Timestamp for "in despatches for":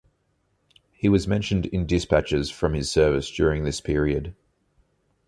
1.67-2.71